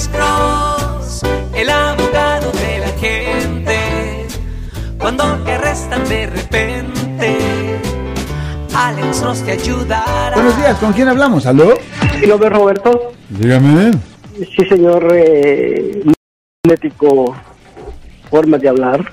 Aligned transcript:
Alex 0.00 0.16
Cross, 0.16 1.22
el 1.54 1.68
abogado 1.68 2.50
de 2.52 2.78
la 2.78 2.88
gente. 2.98 4.26
Cuando 4.98 5.24
te 5.44 5.52
arrestan 5.52 6.08
de 6.08 6.26
repente, 6.26 7.38
Alex 8.74 9.20
Cross 9.20 9.42
te 9.42 9.52
ayudará. 9.52 10.36
Buenos 10.36 10.56
días, 10.56 10.78
¿con 10.78 10.94
quién 10.94 11.08
hablamos? 11.08 11.44
¿Aló? 11.44 11.74
Nombre 12.26 12.48
es 12.48 12.52
Roberto. 12.54 13.12
Dígame. 13.28 13.90
Sí, 14.38 14.64
señor. 14.70 15.06
Eh, 15.12 16.02
ético, 16.62 17.36
forma 18.30 18.56
de 18.56 18.68
hablar. 18.70 19.04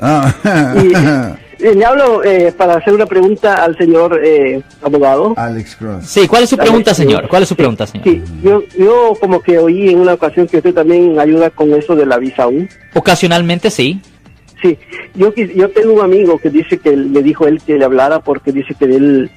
Ah. 0.00 0.32
Y, 0.76 0.92
eh, 1.58 1.74
le 1.74 1.84
hablo 1.84 2.22
eh, 2.24 2.52
para 2.56 2.74
hacer 2.74 2.94
una 2.94 3.06
pregunta 3.06 3.64
al 3.64 3.76
señor 3.76 4.20
eh, 4.22 4.62
abogado. 4.82 5.34
Alex 5.36 5.76
Cross. 5.76 6.06
Sí, 6.06 6.28
¿cuál 6.28 6.44
es 6.44 6.50
su 6.50 6.56
pregunta, 6.56 6.90
Alex, 6.90 6.96
señor? 6.96 7.28
¿Cuál 7.28 7.42
es 7.42 7.48
su 7.48 7.56
pregunta, 7.56 7.86
señor? 7.86 8.04
Sí, 8.06 8.22
yo, 8.42 8.62
yo 8.78 9.14
como 9.20 9.40
que 9.40 9.58
oí 9.58 9.90
en 9.90 10.00
una 10.00 10.14
ocasión 10.14 10.46
que 10.46 10.58
usted 10.58 10.74
también 10.74 11.18
ayuda 11.18 11.50
con 11.50 11.72
eso 11.72 11.94
de 11.94 12.06
la 12.06 12.18
visa 12.18 12.46
U. 12.46 12.66
Ocasionalmente 12.94 13.70
sí. 13.70 14.00
Sí, 14.62 14.78
yo, 15.14 15.34
yo 15.34 15.70
tengo 15.70 15.94
un 15.94 16.00
amigo 16.00 16.38
que 16.38 16.50
dice 16.50 16.78
que 16.78 16.96
le 16.96 17.22
dijo 17.22 17.46
él 17.46 17.60
que 17.64 17.76
le 17.76 17.84
hablara 17.84 18.20
porque 18.20 18.52
dice 18.52 18.74
que 18.74 18.86
él 18.86 19.30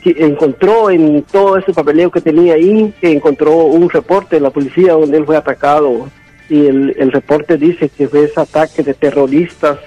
que 0.00 0.14
encontró 0.18 0.90
en 0.90 1.22
todo 1.24 1.58
ese 1.58 1.74
papeleo 1.74 2.10
que 2.10 2.22
tenía 2.22 2.54
ahí, 2.54 2.94
que 3.00 3.12
encontró 3.12 3.52
un 3.56 3.90
reporte 3.90 4.36
de 4.36 4.40
la 4.40 4.50
policía 4.50 4.92
donde 4.92 5.18
él 5.18 5.26
fue 5.26 5.36
atacado 5.36 6.08
y 6.48 6.66
el, 6.66 6.96
el 6.98 7.12
reporte 7.12 7.56
dice 7.56 7.88
que 7.90 8.08
fue 8.08 8.24
ese 8.24 8.40
ataque 8.40 8.82
de 8.82 8.94
terroristas, 8.94 9.78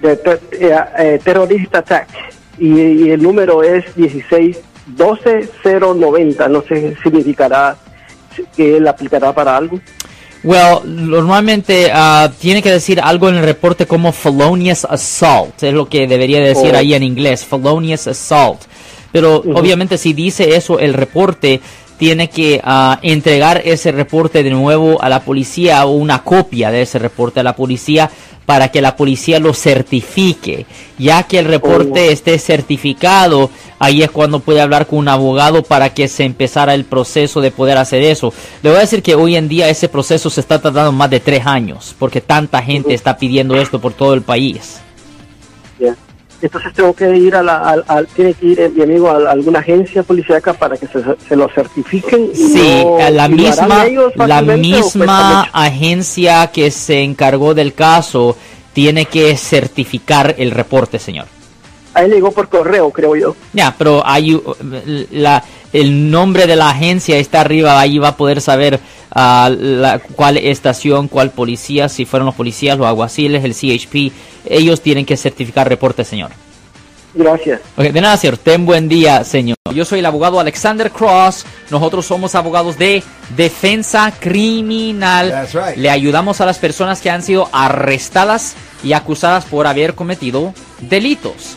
de 0.00 0.16
ter- 0.16 0.40
eh, 0.52 0.76
eh, 0.98 1.20
terrorista 1.22 1.78
attack 1.78 2.08
y, 2.58 2.68
y 2.68 3.10
el 3.10 3.22
número 3.22 3.62
es 3.62 3.84
16 3.96 4.58
12090, 4.96 6.48
no 6.48 6.62
sé 6.62 6.94
si 6.96 7.02
significará 7.02 7.76
que 8.54 8.76
él 8.76 8.86
aplicará 8.86 9.32
para 9.34 9.56
algo. 9.56 9.80
Well, 10.44 10.80
normalmente 10.84 11.90
ah, 11.92 12.30
tiene 12.38 12.62
que 12.62 12.70
decir 12.70 13.00
algo 13.00 13.28
en 13.28 13.36
el 13.36 13.42
reporte 13.44 13.86
como 13.86 14.12
felonious 14.12 14.84
assault. 14.84 15.60
Es 15.62 15.72
lo 15.72 15.88
que 15.88 16.06
debería 16.06 16.40
decir 16.40 16.72
Oh. 16.74 16.78
ahí 16.78 16.94
en 16.94 17.02
inglés, 17.02 17.44
felonious 17.44 18.06
assault. 18.06 18.60
Pero 19.10 19.36
obviamente 19.54 19.96
si 19.98 20.12
dice 20.12 20.54
eso 20.56 20.78
el 20.78 20.92
reporte, 20.94 21.60
tiene 21.98 22.28
que 22.28 22.60
ah, 22.62 22.98
entregar 23.02 23.62
ese 23.64 23.90
reporte 23.90 24.42
de 24.42 24.50
nuevo 24.50 25.02
a 25.02 25.08
la 25.08 25.20
policía 25.20 25.84
o 25.86 25.92
una 25.92 26.22
copia 26.22 26.70
de 26.70 26.82
ese 26.82 26.98
reporte 26.98 27.40
a 27.40 27.42
la 27.42 27.56
policía 27.56 28.10
para 28.46 28.68
que 28.68 28.80
la 28.80 28.96
policía 28.96 29.38
lo 29.40 29.52
certifique. 29.52 30.64
Ya 30.98 31.24
que 31.24 31.38
el 31.40 31.44
reporte 31.44 32.08
Oh. 32.08 32.12
esté 32.12 32.38
certificado, 32.38 33.50
ahí 33.78 34.02
es 34.02 34.10
cuando 34.10 34.40
puede 34.40 34.60
hablar 34.60 34.86
con 34.86 35.00
un 35.00 35.08
abogado 35.08 35.62
para 35.62 35.92
que 35.92 36.08
se 36.08 36.24
empezara 36.24 36.72
el 36.74 36.84
proceso 36.84 37.40
de 37.40 37.50
poder 37.50 37.76
hacer 37.76 38.02
eso. 38.02 38.32
Le 38.62 38.70
voy 38.70 38.78
a 38.78 38.82
decir 38.82 39.02
que 39.02 39.14
hoy 39.14 39.36
en 39.36 39.48
día 39.48 39.68
ese 39.68 39.88
proceso 39.88 40.30
se 40.30 40.40
está 40.40 40.60
tardando 40.60 40.92
más 40.92 41.10
de 41.10 41.20
tres 41.20 41.44
años, 41.44 41.94
porque 41.98 42.20
tanta 42.20 42.62
gente 42.62 42.94
está 42.94 43.18
pidiendo 43.18 43.56
esto 43.56 43.80
por 43.80 43.92
todo 43.92 44.14
el 44.14 44.22
país. 44.22 44.80
Entonces 46.42 46.72
tengo 46.74 46.92
que 46.94 47.16
ir 47.16 47.34
a 47.34 47.42
la, 47.42 47.58
al- 47.58 47.84
al- 47.88 48.06
tiene 48.08 48.34
que 48.34 48.46
ir 48.46 48.60
eh, 48.60 48.68
mi 48.74 48.82
amigo 48.82 49.08
a, 49.10 49.30
alguna 49.30 49.60
agencia 49.60 50.02
policíaca 50.02 50.52
para 50.52 50.76
que 50.76 50.86
se, 50.86 51.00
se 51.28 51.36
lo 51.36 51.48
certifiquen. 51.48 52.30
Sí, 52.34 52.82
no- 52.84 52.98
la 53.10 53.28
misma, 53.28 53.84
la 54.26 54.42
misma 55.02 55.42
agencia 55.52 56.46
que 56.48 56.70
se 56.70 57.02
encargó 57.02 57.54
del 57.54 57.72
caso 57.74 58.36
tiene 58.72 59.06
que 59.06 59.36
certificar 59.36 60.34
el 60.38 60.50
reporte, 60.50 60.98
señor. 60.98 61.26
A 61.96 62.02
él 62.04 62.12
llegó 62.12 62.30
por 62.30 62.48
correo, 62.50 62.90
creo 62.90 63.16
yo. 63.16 63.34
Ya, 63.54 63.74
pero 63.76 64.06
hay 64.06 64.34
uh, 64.34 64.42
la, 65.12 65.42
el 65.72 66.10
nombre 66.10 66.46
de 66.46 66.54
la 66.54 66.68
agencia 66.68 67.16
está 67.16 67.40
arriba, 67.40 67.80
ahí 67.80 67.96
va 67.98 68.08
a 68.08 68.16
poder 68.18 68.42
saber 68.42 68.78
ah, 69.10 69.50
la- 69.50 69.98
cuál 69.98 70.36
estación, 70.36 71.08
cuál 71.08 71.30
policía, 71.30 71.88
si 71.88 72.04
fueron 72.04 72.26
los 72.26 72.34
policías, 72.34 72.76
los 72.76 72.86
aguaciles, 72.86 73.42
el 73.44 73.54
CHP, 73.54 74.12
ellos 74.44 74.82
tienen 74.82 75.06
que 75.06 75.16
certificar 75.16 75.68
reporte, 75.70 76.04
señor. 76.04 76.32
Gracias. 77.14 77.62
Ok, 77.78 77.84
de 77.84 78.00
nada, 78.02 78.18
señor. 78.18 78.36
Ten 78.36 78.66
buen 78.66 78.90
día, 78.90 79.24
señor. 79.24 79.56
Yo 79.74 79.86
soy 79.86 80.00
el 80.00 80.06
abogado 80.06 80.38
Alexander 80.38 80.90
Cross. 80.90 81.46
Nosotros 81.70 82.04
somos 82.04 82.34
abogados 82.34 82.76
de 82.76 83.02
defensa 83.34 84.12
criminal. 84.20 85.30
That's 85.30 85.54
right. 85.54 85.76
Le 85.78 85.88
ayudamos 85.88 86.42
a 86.42 86.46
las 86.46 86.58
personas 86.58 87.00
que 87.00 87.08
han 87.08 87.22
sido 87.22 87.48
arrestadas 87.52 88.54
y 88.84 88.92
acusadas 88.92 89.46
por 89.46 89.66
haber 89.66 89.94
cometido 89.94 90.52
delitos. 90.80 91.56